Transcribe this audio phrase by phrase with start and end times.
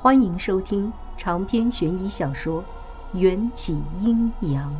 [0.00, 2.62] 欢迎收听长篇悬疑小说
[3.18, 4.72] 《缘起阴阳》。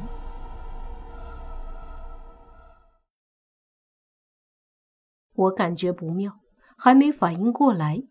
[5.34, 6.38] 我感觉不妙，
[6.76, 8.04] 还没反应过来，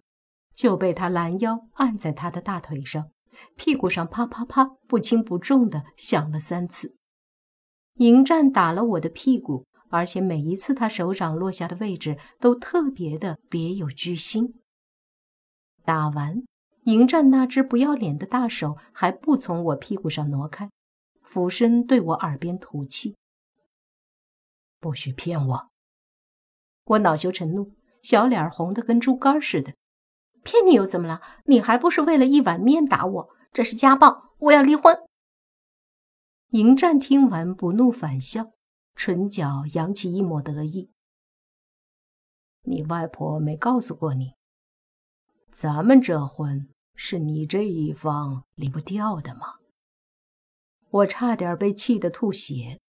[0.54, 3.10] 就被他拦腰按在他的大腿上，
[3.56, 6.98] 屁股上啪啪啪不轻不重的响了三次。
[8.00, 14.56] 迎战打了我的屁股，而且每一次他手掌落下的位置都特别的别有居心。
[15.86, 16.44] 打完。
[16.88, 20.70] 迎战那只不要脸的大手还不从我屁股上挪开，
[21.22, 23.18] 俯身对我耳边吐气
[24.80, 25.70] ：“不许骗我！”
[26.88, 29.74] 我恼羞成怒，小脸红得跟猪肝似的。
[30.44, 31.22] “骗你又怎么了？
[31.48, 33.30] 你还不是为了一碗面打我？
[33.52, 34.34] 这是家暴！
[34.38, 34.98] 我要离婚！”
[36.52, 38.54] 迎战听完不怒反笑，
[38.96, 40.90] 唇角扬起一抹得意
[42.64, 44.36] ：“你外婆没告诉过你，
[45.52, 49.54] 咱们这婚……”是你这一方离不掉的吗？
[50.90, 52.80] 我差点被气得吐血，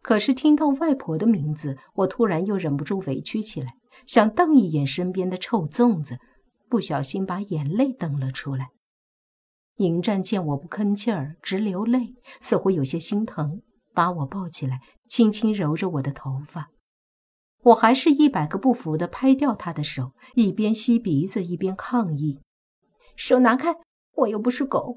[0.00, 3.74] 可是听到外婆的名字，我突然又忍不住委屈起来，
[4.06, 6.18] 想瞪一眼身边的臭粽子，
[6.68, 8.70] 不小心把眼泪瞪了出来。
[9.76, 13.62] 迎战见我不吭气儿，直流泪，似乎有些心疼，
[13.92, 16.70] 把我抱起来，轻轻揉着我的头发。
[17.62, 22.40] 我还是一百个不服的拍掉他的手，一边吸鼻子一边抗议。
[23.20, 23.76] 手拿开！
[24.14, 24.96] 我又不是狗，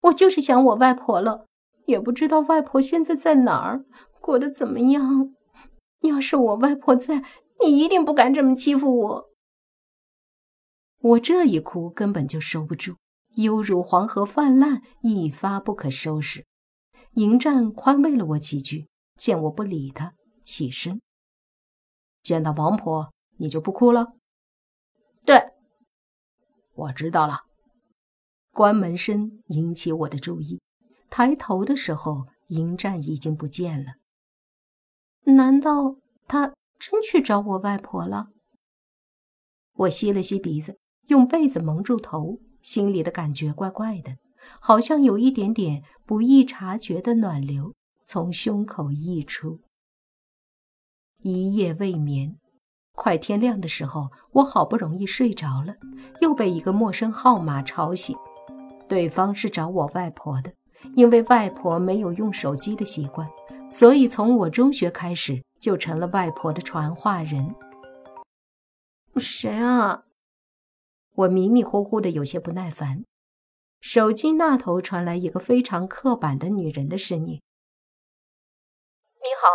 [0.00, 1.46] 我就是想我外婆了，
[1.84, 3.84] 也不知道外婆现在在哪儿，
[4.18, 5.34] 过得怎么样。
[6.00, 7.22] 要是我外婆在，
[7.62, 9.30] 你一定不敢这么欺负我。
[11.00, 12.96] 我这一哭根本就收不住，
[13.34, 16.46] 犹如黄河泛滥，一发不可收拾。
[17.16, 20.98] 迎战宽慰了我几句，见我不理他，起身。
[22.22, 24.14] 见到王婆，你就不哭了？
[25.26, 25.50] 对，
[26.72, 27.49] 我知道了。
[28.52, 30.60] 关门声引起我的注意，
[31.08, 33.94] 抬头的时候，迎战已经不见了。
[35.34, 35.96] 难道
[36.26, 38.28] 他真去找我外婆了？
[39.74, 44.16] 我吸了吸鼻子，用被子蒙住头，心里的感觉怪怪的，
[44.60, 47.74] 好像有一点点不易察觉的暖流
[48.04, 49.60] 从胸口溢出。
[51.22, 52.36] 一夜未眠，
[52.92, 55.76] 快天亮的时候，我好不容易睡着了，
[56.20, 58.16] 又被一个陌生号码吵醒。
[58.90, 60.52] 对方是找我外婆的，
[60.96, 63.30] 因为外婆没有用手机的习惯，
[63.70, 67.54] 所以从我中学开始就成了外婆的传话人。
[69.14, 70.02] 谁啊？
[71.14, 73.04] 我迷迷糊糊的，有些不耐烦。
[73.80, 77.38] 手机那头传来一个非常刻板的女人的声音
[79.22, 79.46] ：“你好，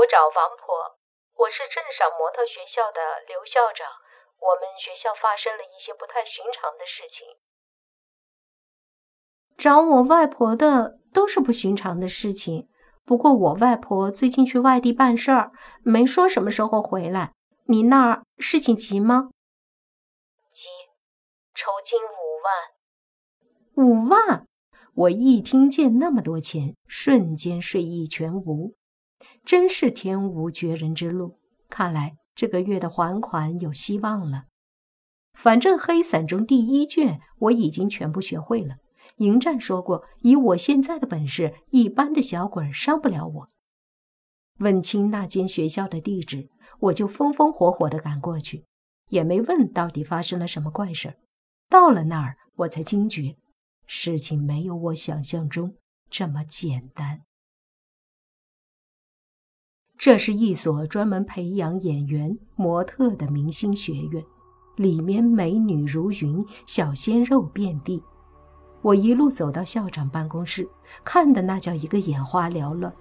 [0.00, 0.96] 我找王婆，
[1.36, 3.84] 我是镇上模特学校的刘校长，
[4.40, 7.36] 我们学校发生了一些不太寻常的事情。”
[9.58, 12.68] 找我外婆的都是不寻常的事情，
[13.04, 15.50] 不过我外婆最近去外地办事儿，
[15.82, 17.32] 没说什么时候回来。
[17.66, 19.30] 你那儿事情急吗？
[20.54, 20.60] 急，
[21.56, 24.06] 酬金五万。
[24.06, 24.46] 五万！
[24.94, 28.76] 我一听见那么多钱，瞬间睡意全无。
[29.44, 34.44] 真是天无绝人之路，看来这个月的还款有希望了。
[35.32, 38.76] 反正黑伞中第一卷我已经全部学会了。
[39.16, 43.48] 迎战说过，以我现在的本事，一般的小鬼伤不了我。
[44.58, 46.48] 问清那间学校的地址，
[46.80, 48.64] 我就风风火火地赶过去，
[49.08, 51.16] 也没问到底发生了什么怪事
[51.68, 53.36] 到了那儿，我才惊觉，
[53.86, 55.76] 事情没有我想象中
[56.10, 57.22] 这么简单。
[59.96, 64.24] 这是一所专门培养演员、模特的明星学院，
[64.76, 68.02] 里面美女如云，小鲜肉遍地。
[68.80, 70.68] 我一路走到校长办公室，
[71.04, 72.92] 看的那叫一个眼花缭乱。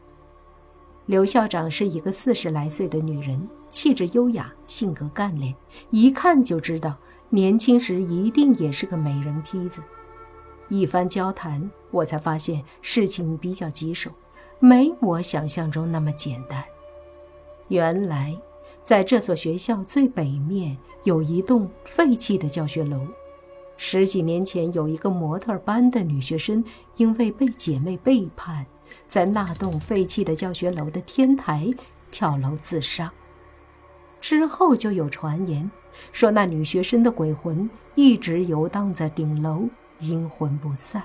[1.06, 5.56] 刘校长是一个四十来岁的女人，气质优雅，性格干练，
[5.90, 6.96] 一看就知道
[7.30, 9.82] 年轻时一定也是个美人坯子。
[10.68, 14.12] 一番交谈，我才发现事情比较棘手，
[14.60, 16.62] 没我想象中那么简单。
[17.70, 18.38] 原来，
[18.84, 23.00] 在这所学校最北面有一栋废弃的教学楼。
[23.78, 26.64] 十几年前，有一个模特班的女学生，
[26.96, 28.66] 因为被姐妹背叛，
[29.08, 31.72] 在那栋废弃的教学楼的天台
[32.10, 33.14] 跳楼自杀。
[34.20, 35.70] 之后就有传言
[36.12, 39.68] 说，那女学生的鬼魂一直游荡在顶楼，
[40.00, 41.04] 阴魂不散。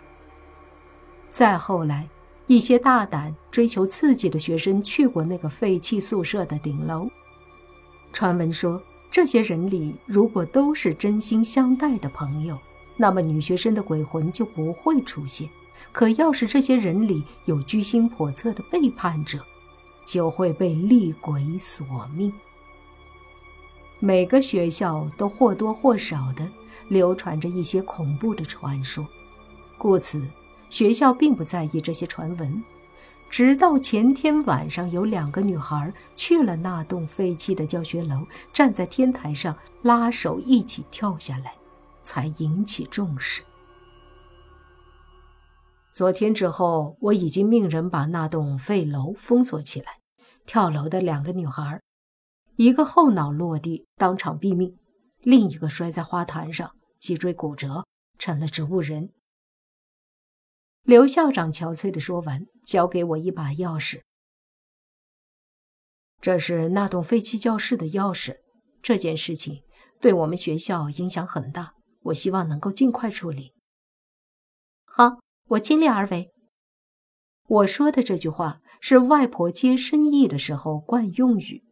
[1.29, 2.09] 再后来，
[2.47, 7.09] 一些大胆追求刺激的学生去过那个废弃宿舍的顶楼，
[8.13, 8.83] 传闻说。
[9.13, 12.59] 这些人里，如果都是真心相待的朋友，
[12.97, 15.47] 那么女学生的鬼魂就不会出现。
[15.93, 19.39] 可要是这些人里有居心叵测的背叛者，
[20.07, 22.33] 就会被厉鬼索命。
[23.99, 26.49] 每个学校都或多或少的
[26.89, 29.07] 流传着一些恐怖的传说，
[29.77, 30.27] 故此
[30.71, 32.65] 学校并不在意这些传闻。
[33.33, 41.55] 直到前天晚上，有两个女孩去了那栋废弃的教学楼，站在天台上拉手一起跳下来，
[42.03, 43.43] 才引起重视。
[45.95, 49.95] 昨天之后，我已经命人把那栋废楼封锁起来。
[50.45, 51.81] 跳楼的两个女孩，
[52.57, 54.77] 一个后脑落地，当场毙命；
[55.23, 57.87] 另一个摔在花坛上，脊椎骨折，
[58.19, 59.09] 成了植物人。
[60.83, 64.03] 刘校长憔悴地说完，交给我一把钥匙。
[66.21, 68.37] 这是那栋废弃教室的钥匙。
[68.83, 69.63] 这件事情
[70.01, 71.75] 对我们学校影响很大，
[72.05, 73.55] 我希望能够尽快处理。
[74.85, 75.19] 好。
[75.49, 76.31] 我尽力而为。
[77.47, 81.63] 我说的这句话是外婆接生意的时候惯用语。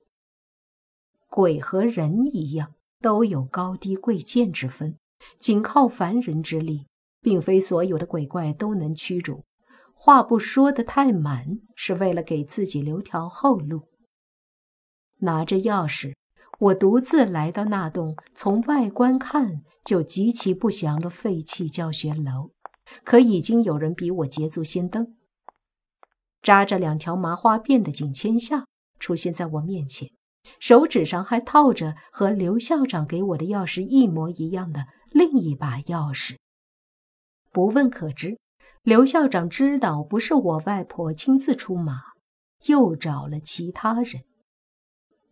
[1.28, 4.98] 鬼和人一样，都有高低贵贱之分，
[5.38, 6.88] 仅靠凡人之力，
[7.20, 9.44] 并非所有的鬼怪都能驱逐。
[9.94, 13.88] 话不说的太满，是为了给自己留条后路。
[15.18, 16.14] 拿着钥匙，
[16.58, 22.52] 我独自来到那栋从外观看就极其不祥的废弃教学楼。
[23.04, 25.14] 可已经有人比我捷足先登。
[26.42, 28.66] 扎着两条麻花辫的景千夏
[28.98, 30.08] 出现在我面前，
[30.58, 36.36] 手指上还套着和刘校长给我的钥匙一模一样的另一把钥匙。
[37.50, 38.38] 不问可知，
[38.82, 42.00] 刘校长知道不是我外婆亲自出马，
[42.66, 44.24] 又找了其他人。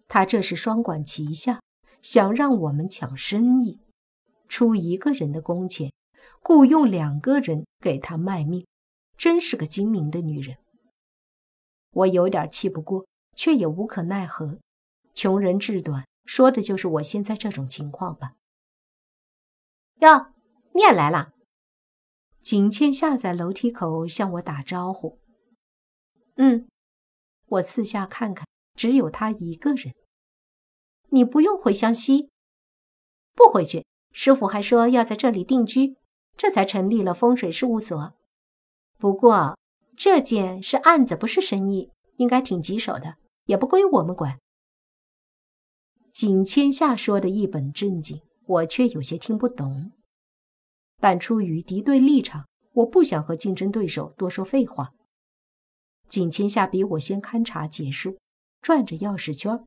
[0.09, 1.61] 他这是双管齐下，
[2.03, 3.81] 想让我们抢生意，
[4.49, 5.93] 出一个人的工钱。
[6.43, 8.67] 雇佣两个人给他卖命，
[9.17, 10.59] 真是个精明的女人。
[11.91, 14.59] 我有点气不过，却也无可奈何。
[15.15, 18.35] 穷人志短，说的就是我现在这种情况吧。
[20.01, 20.33] 哟，
[20.75, 21.33] 你也来了？
[22.49, 25.19] 景倩下在楼梯口向我打招呼。
[26.37, 26.67] 嗯，
[27.45, 29.95] 我四下看看，只有他一个人。
[31.11, 32.31] 你不用回湘西，
[33.35, 33.85] 不回去。
[34.15, 35.99] 师傅还说要在这里定居。
[36.39, 38.15] 这才成立了风水事务所。
[38.97, 39.59] 不过
[39.95, 44.39] 这件是案子，不是生意，应该挺棘手的，也不归我们管。
[46.15, 49.93] 景千夏说的一本正经，我却有些听不懂。
[50.99, 54.93] 但出于敌对立场，我不想和竞争对手多说废话。
[56.09, 58.19] 景千夏比我先勘察结束，
[58.61, 59.65] 转着钥匙圈。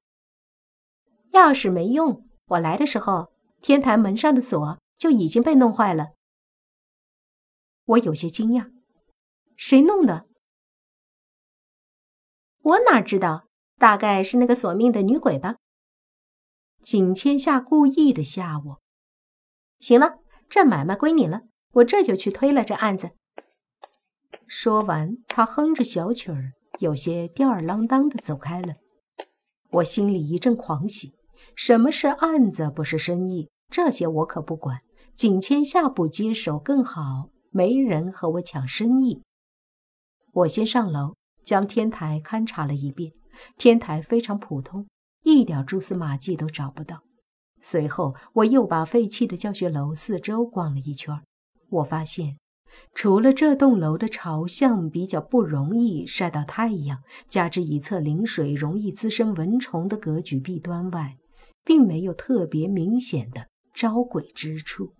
[1.31, 3.31] 钥匙没用，我来的时候，
[3.61, 6.09] 天台门上的锁就已经被弄坏了。
[7.85, 8.71] 我有些惊讶，
[9.55, 10.27] 谁弄的？
[12.61, 13.47] 我哪知道？
[13.77, 15.55] 大概是那个索命的女鬼吧。
[16.83, 18.81] 景千夏故意的吓我。
[19.79, 20.20] 行了，
[20.51, 21.43] 这买卖归你了，
[21.75, 23.11] 我这就去推了这案子。
[24.45, 28.75] 说完，他哼着小曲儿，有些吊儿郎当的走开了。
[29.71, 31.13] 我心里一阵狂喜。
[31.55, 33.49] 什么是案子，不是生意？
[33.69, 34.79] 这些我可不管。
[35.15, 37.29] 景千下不接手更好。
[37.49, 39.23] 没人和我抢生意。
[40.33, 41.15] 我先上楼，
[41.45, 43.13] 将天台勘察了一遍。
[43.57, 44.87] 天台非常普通，
[45.23, 47.03] 一点蛛丝马迹都找不到。
[47.61, 51.21] 随后，我又把废弃的教学楼四周逛了一圈。
[51.69, 52.37] 我发现，
[52.93, 61.17] 除了这栋楼的朝向比较不容易晒到太阳，加之一侧临水容易滋生蚊虫的格局弊端外，
[61.63, 64.93] 并没有特别明显的招鬼之处。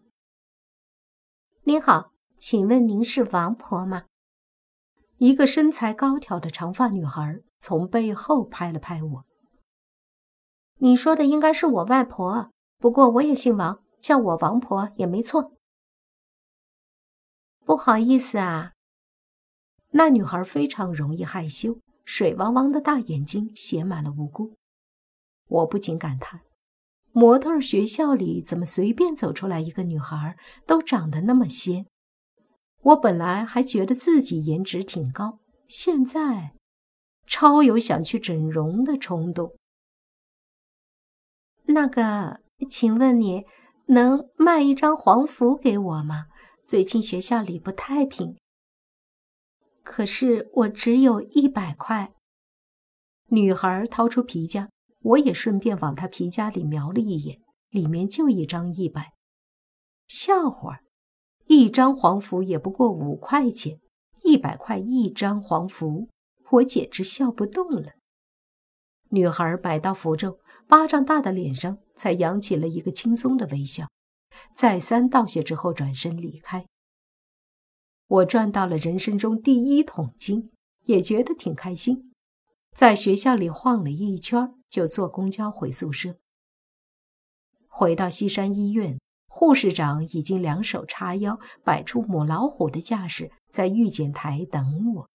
[1.64, 2.12] 您好。
[2.44, 4.06] 请问您是王婆吗？
[5.20, 9.26] 一个身材高挑的长发女孩从背后拍了拍我。
[10.80, 12.51] 你说的应该是我外婆，
[12.82, 15.54] 不过我也姓王，叫我王婆也没错。
[17.64, 18.74] 不好意思啊。
[19.92, 24.56] 那女孩非常容易害羞，水汪汪的大眼睛写满了无辜。
[25.48, 26.42] 我不禁感叹：
[27.12, 30.36] 模特学校里怎么随便走出来一个女孩，
[30.66, 31.86] 都长得那么仙？
[32.82, 36.56] 我本来还觉得自己颜值挺高，现在
[37.28, 39.54] 超有想去整容的冲动。
[41.66, 43.46] 那个，请问你
[43.88, 46.28] 能卖一张黄符给我吗？
[46.66, 48.38] 最近学校里不太平。
[49.84, 52.14] 可是我只有一百块。
[53.30, 57.40] 女孩掏出皮夹，我也顺便往她皮夹里瞄了一眼，
[57.70, 59.14] 里面就一张一百。
[60.08, 60.80] 笑话。
[61.48, 63.80] 一张黄符也不过五块钱，
[64.24, 66.08] 一百块一张黄符，
[66.52, 67.92] 我简直笑不动了。
[69.12, 73.90] 女孩摆到符咒，巴掌大的脸上才扬起了一个轻松的微笑，
[74.56, 76.66] 再三道谢之后转身离开。
[78.08, 80.52] 我赚到了人生中第一桶金，
[80.86, 82.14] 也觉得挺开心。
[82.76, 86.16] 在学校里晃了一圈，就坐公交回宿舍。
[87.68, 95.10] 回到西山医院，护士长已经两手叉腰，摆出母老虎的架势，在预检台等我。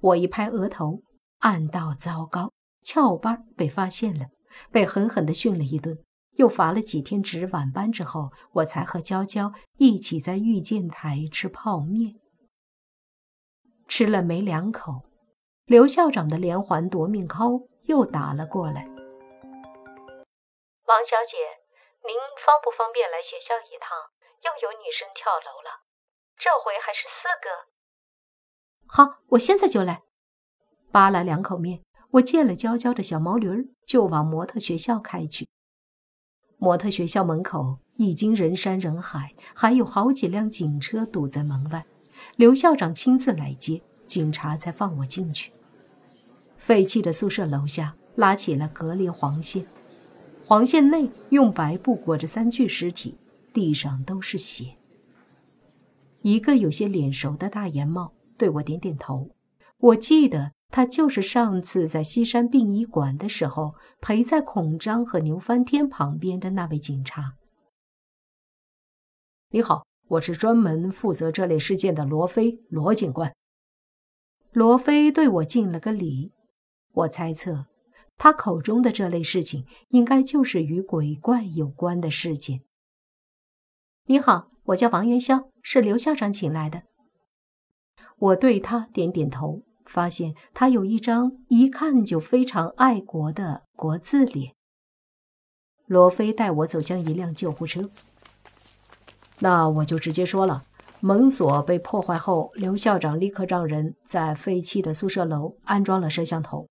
[0.00, 1.02] 我一拍额头，
[1.38, 2.52] 暗道糟糕。
[2.86, 4.26] 翘班被发现了，
[4.70, 5.98] 被狠狠地训了一顿，
[6.38, 12.14] 又罚了几天值晚班之后，我才和娇娇一起在御剑台吃泡面。
[13.88, 15.02] 吃了没两口，
[15.64, 18.84] 刘校长的连环夺命 call 又打了过来。
[20.86, 21.34] 王小姐，
[22.06, 22.14] 您
[22.46, 23.98] 方不方便来学校一趟？
[24.46, 25.82] 又有女生跳楼了，
[26.38, 27.50] 这回还是四个。
[28.86, 30.04] 好，我现在就来。
[30.92, 31.85] 扒了两口面。
[32.16, 35.48] 我借了娇娇的小毛驴儿，就往模特学校开去。
[36.58, 41.84] 模特学校门口已经人山人海，还有好几辆警车堵在门外。
[42.36, 45.52] 刘校长亲自来接，警察才放我进去。
[46.56, 49.66] 废弃的宿舍楼下拉起了隔离黄线，
[50.46, 53.18] 黄线内用白布裹着三具尸体，
[53.52, 54.76] 地上都是血。
[56.22, 59.28] 一个有些脸熟的大檐帽对我点点头，
[59.76, 60.55] 我记得。
[60.68, 67.36] 他就是上次在西山殡仪馆的时候陪在孔章和牛翻天旁边的那位警察。
[69.50, 73.32] 你好，我是专门负责这类事件的罗非罗警官。
[74.52, 76.32] 罗非对我敬了个礼。
[76.92, 77.66] 我猜测，
[78.16, 82.62] 他口中的这类事情应该就是与鬼怪有关的事件。
[84.06, 86.82] 你好，我叫王元宵，是刘校长请来的。
[88.18, 89.62] 我对他点点头。
[89.86, 94.52] 发现他有一张一看就非常爱国的国字脸。
[95.86, 97.90] 罗非带我走向一辆救护车。
[99.38, 100.64] 那我就直接说了，
[101.00, 106.66] 门锁被破坏后，刘校长立刻让人在废弃的宿舍楼安装了摄像头。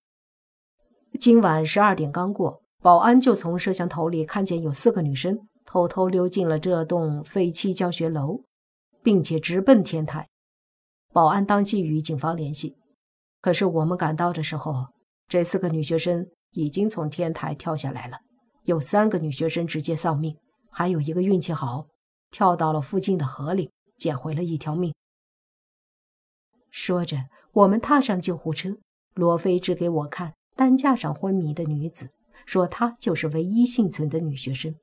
[1.20, 8.42] 今晚十二点刚过，保安就从摄像头里看见有四个女生偷偷溜进了这栋废弃教学楼，
[9.02, 10.28] 并且直奔天台。
[11.14, 12.76] 保安当即与警方联系。
[13.46, 14.88] 可是我们赶到的时候，
[15.28, 18.18] 这四个女学生已经从天台跳下来了，
[18.64, 20.36] 有三个女学生直接丧命，
[20.72, 21.86] 还有一个运气好，
[22.32, 24.96] 跳到了附近的河里，捡回了一条命。
[26.72, 28.78] 说着，我们踏上救护车，
[29.14, 32.10] 罗非指给我看担架上昏迷的女子，
[32.48, 34.74] 说她就是唯一幸存的女学生。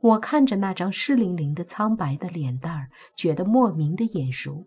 [0.00, 4.66] 我看着那张湿淋淋的苍白的脸蛋儿，觉得莫名的眼熟。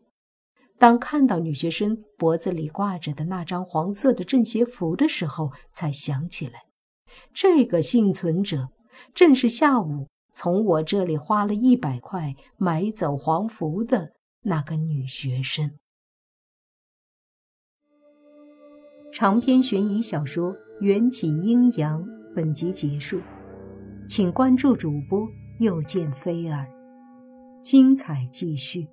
[0.83, 6.65] 当看到女学生脖子里挂着的那张黄色的镇邪符的时候，才想起来，
[7.33, 8.67] 这个幸存者
[9.13, 14.11] 正是下午从我这里花了一百块买走黄符的
[14.41, 15.71] 那个女学生。
[19.13, 22.03] 长篇悬疑小说《缘起阴阳》
[22.35, 23.21] 本集结束，
[24.09, 25.25] 请关注主播
[25.61, 26.67] 又见菲儿，
[27.61, 28.92] 精彩继续。